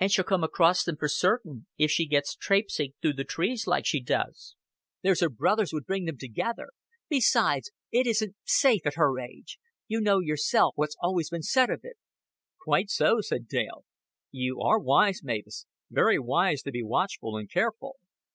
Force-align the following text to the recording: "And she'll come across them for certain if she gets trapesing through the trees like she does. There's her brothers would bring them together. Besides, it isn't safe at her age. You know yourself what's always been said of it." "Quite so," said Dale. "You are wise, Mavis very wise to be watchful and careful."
"And 0.00 0.10
she'll 0.10 0.24
come 0.24 0.42
across 0.42 0.82
them 0.82 0.96
for 0.96 1.08
certain 1.08 1.66
if 1.76 1.90
she 1.90 2.06
gets 2.06 2.34
trapesing 2.34 2.94
through 3.02 3.12
the 3.12 3.22
trees 3.24 3.66
like 3.66 3.84
she 3.84 4.00
does. 4.00 4.56
There's 5.02 5.20
her 5.20 5.28
brothers 5.28 5.74
would 5.74 5.84
bring 5.84 6.06
them 6.06 6.16
together. 6.16 6.68
Besides, 7.10 7.70
it 7.92 8.06
isn't 8.06 8.34
safe 8.46 8.86
at 8.86 8.94
her 8.94 9.20
age. 9.20 9.58
You 9.86 10.00
know 10.00 10.20
yourself 10.20 10.72
what's 10.78 10.96
always 11.02 11.28
been 11.28 11.42
said 11.42 11.68
of 11.68 11.80
it." 11.82 11.98
"Quite 12.64 12.88
so," 12.88 13.20
said 13.20 13.46
Dale. 13.46 13.84
"You 14.30 14.58
are 14.62 14.78
wise, 14.78 15.22
Mavis 15.22 15.66
very 15.90 16.18
wise 16.18 16.62
to 16.62 16.70
be 16.70 16.82
watchful 16.82 17.36
and 17.36 17.50
careful." 17.50 17.96